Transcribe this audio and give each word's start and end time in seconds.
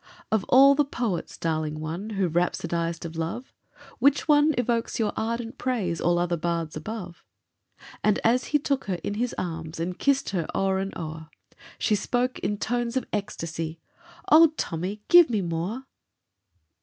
"Of 0.31 0.43
all 0.49 0.73
the 0.73 0.83
poets, 0.83 1.37
darling 1.37 1.79
one, 1.79 2.09
Who've 2.11 2.33
rhapsodized 2.35 3.05
of 3.05 3.15
love, 3.15 3.53
Which 3.99 4.27
one 4.27 4.55
evokes 4.57 4.97
your 4.97 5.13
ardent 5.15 5.59
praise 5.59 6.01
All 6.01 6.17
other 6.17 6.37
bards 6.37 6.75
above?" 6.75 7.23
And 8.03 8.17
as 8.23 8.45
he 8.45 8.57
took 8.57 8.85
her 8.85 8.95
in 9.03 9.13
his 9.13 9.35
arms 9.37 9.79
And 9.79 9.99
kissed 9.99 10.31
her 10.31 10.47
o'er 10.55 10.79
and 10.79 10.97
o'er, 10.97 11.29
She 11.77 11.93
spoke, 11.93 12.39
in 12.39 12.57
tones 12.57 12.97
of 12.97 13.05
ecstasy, 13.13 13.79
"O 14.31 14.47
Tommy, 14.57 15.03
give 15.07 15.29
me 15.29 15.43
Moore!" 15.43 15.85